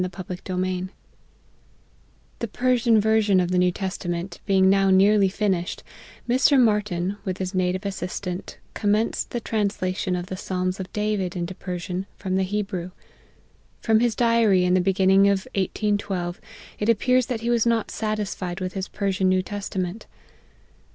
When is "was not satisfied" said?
17.51-18.59